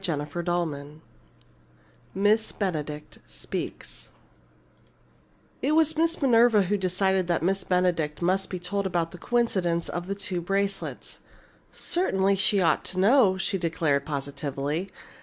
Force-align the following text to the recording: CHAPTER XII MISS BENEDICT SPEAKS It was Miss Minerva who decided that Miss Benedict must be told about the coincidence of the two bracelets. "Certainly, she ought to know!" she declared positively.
CHAPTER 0.03 0.43
XII 0.43 0.99
MISS 2.15 2.53
BENEDICT 2.53 3.19
SPEAKS 3.27 4.09
It 5.61 5.73
was 5.73 5.95
Miss 5.95 6.19
Minerva 6.19 6.63
who 6.63 6.75
decided 6.75 7.27
that 7.27 7.43
Miss 7.43 7.63
Benedict 7.63 8.19
must 8.19 8.49
be 8.49 8.57
told 8.57 8.87
about 8.87 9.11
the 9.11 9.19
coincidence 9.19 9.89
of 9.89 10.07
the 10.07 10.15
two 10.15 10.41
bracelets. 10.41 11.19
"Certainly, 11.71 12.37
she 12.37 12.59
ought 12.59 12.83
to 12.85 12.99
know!" 12.99 13.37
she 13.37 13.59
declared 13.59 14.03
positively. 14.07 14.89